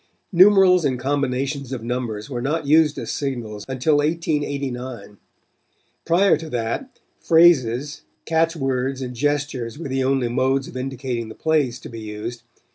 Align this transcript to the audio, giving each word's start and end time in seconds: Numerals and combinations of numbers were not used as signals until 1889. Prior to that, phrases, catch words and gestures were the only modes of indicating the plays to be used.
Numerals 0.31 0.83
and 0.83 0.97
combinations 0.99 1.71
of 1.71 1.83
numbers 1.83 2.27
were 2.27 2.41
not 2.41 2.65
used 2.65 2.97
as 2.97 3.11
signals 3.11 3.63
until 3.67 3.97
1889. 3.97 5.19
Prior 6.05 6.37
to 6.37 6.49
that, 6.49 6.97
phrases, 7.19 8.01
catch 8.25 8.55
words 8.55 9.03
and 9.03 9.13
gestures 9.13 9.77
were 9.77 9.89
the 9.89 10.03
only 10.03 10.27
modes 10.27 10.67
of 10.67 10.75
indicating 10.75 11.29
the 11.29 11.35
plays 11.35 11.77
to 11.81 11.87
be 11.89 11.99
used. 11.99 12.41